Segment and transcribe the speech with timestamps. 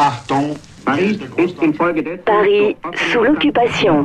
[0.00, 2.74] Achtung, Paris ist infolgedessen Paris
[3.12, 4.02] sous l'occupation.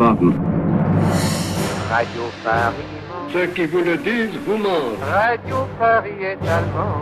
[1.90, 2.84] Radio Paris.
[3.32, 5.00] ceux qui vous le disent vous mentent.
[5.10, 7.00] Radio Paris est allemand.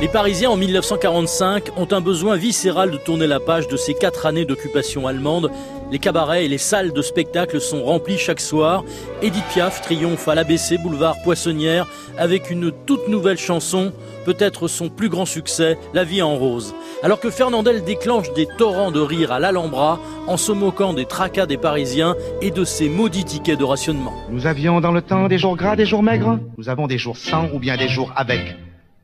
[0.00, 4.24] Les Parisiens en 1945 ont un besoin viscéral de tourner la page de ces quatre
[4.24, 5.50] années d'occupation allemande.
[5.92, 8.82] Les cabarets et les salles de spectacle sont remplis chaque soir.
[9.22, 11.86] Edith Piaf triomphe à l'ABC boulevard Poissonnière
[12.18, 13.92] avec une toute nouvelle chanson,
[14.24, 16.74] peut-être son plus grand succès, La vie en rose.
[17.04, 21.46] Alors que Fernandel déclenche des torrents de rire à l'Alhambra en se moquant des tracas
[21.46, 24.12] des Parisiens et de ses maudits tickets de rationnement.
[24.28, 26.40] Nous avions dans le temps des jours gras, des jours maigres.
[26.58, 28.56] Nous avons des jours sans ou bien des jours avec.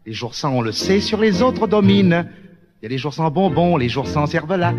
[0.05, 2.27] Les jours sans, on le sait, sur les autres dominent.
[2.81, 4.75] Il y a les jours sans bonbons, les jours sans cervelas,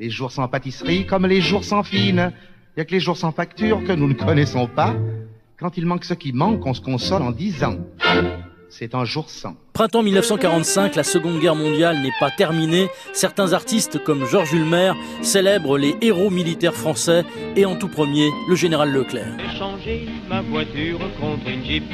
[0.00, 2.32] les jours sans pâtisserie comme les jours sans fine.
[2.74, 4.96] Il y a que les jours sans facture que nous ne connaissons pas.
[5.58, 7.76] Quand il manque ce qui manque, on se console en disant
[8.70, 9.56] c'est un jour sans.
[9.74, 12.88] Printemps 1945, la Seconde Guerre mondiale n'est pas terminée.
[13.12, 14.92] Certains artistes comme Georges Ulmer
[15.22, 17.24] célèbrent les héros militaires français
[17.56, 19.36] et en tout premier le général Leclerc.
[19.38, 21.84] J'ai changé ma voiture contre une Jeep.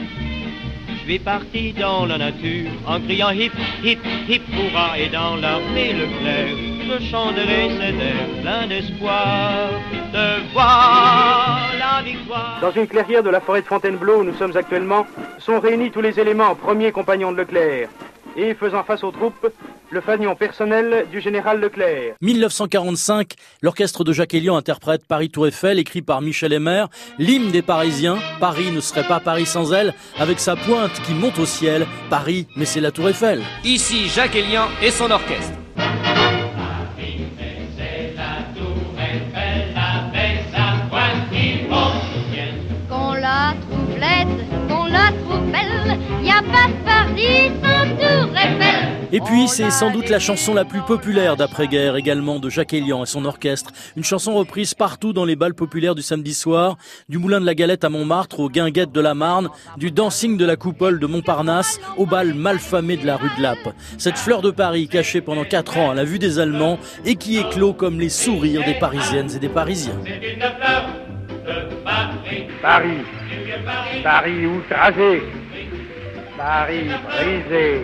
[1.06, 3.52] Suis parti dans la nature en criant hip,
[3.84, 4.98] hip, hip, hurrah.
[4.98, 9.70] Et dans l'armée Leclerc, je chanterai cet air plein d'espoir
[10.12, 12.58] de voir la victoire.
[12.60, 15.06] Dans une clairière de la forêt de Fontainebleau où nous sommes actuellement,
[15.38, 17.88] sont réunis tous les éléments premiers compagnons de Leclerc.
[18.36, 19.46] Et faisant face aux troupes,
[19.90, 22.14] le fanion personnel du général Leclerc.
[22.20, 26.86] 1945, l'orchestre de Jacques Elian interprète Paris Tour Eiffel, écrit par Michel Emer,
[27.18, 28.18] l'hymne des Parisiens.
[28.40, 31.86] Paris ne serait pas Paris sans elle, avec sa pointe qui monte au ciel.
[32.10, 33.42] Paris, mais c'est la Tour Eiffel.
[33.64, 35.65] Ici Jacques Elian et son orchestre.
[49.12, 53.04] Et puis, c'est sans doute la chanson la plus populaire d'après-guerre également de Jacques Elian
[53.04, 53.70] et son orchestre.
[53.96, 56.76] Une chanson reprise partout dans les balles populaires du samedi soir,
[57.08, 60.44] du Moulin de la Galette à Montmartre aux Guinguettes de la Marne, du dancing de
[60.44, 63.74] la Coupole de Montparnasse au bal malfamé de la rue de Lappe.
[63.96, 67.38] Cette fleur de Paris cachée pendant quatre ans à la vue des Allemands et qui
[67.38, 70.00] éclot comme les sourires des Parisiennes et des Parisiens.
[72.62, 72.98] Paris.
[74.02, 75.22] Paris outragé.
[76.36, 77.80] Paris brisé.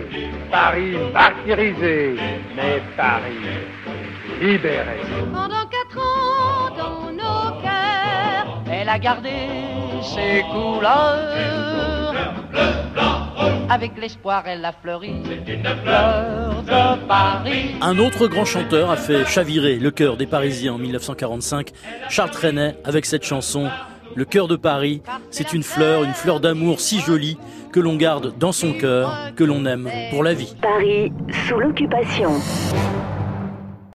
[0.51, 2.15] Paris martyrisé.
[2.55, 3.49] Mais Paris
[4.41, 4.99] libéré.
[5.33, 9.29] Pendant quatre ans dans nos cœurs, Elle a gardé
[10.01, 12.13] ses couleurs.
[13.69, 15.23] Avec l'espoir, elle a fleuri.
[15.83, 17.75] Fleur de Paris.
[17.81, 21.71] Un autre grand chanteur a fait chavirer le cœur des Parisiens en 1945,
[22.09, 23.69] Charles Trenet, avec cette chanson
[24.15, 25.01] Le cœur de Paris.
[25.31, 27.37] C'est une fleur, une fleur d'amour si jolie
[27.71, 30.55] que l'on garde dans son cœur, que l'on aime pour la vie.
[30.61, 31.11] Paris
[31.47, 32.31] sous l'occupation.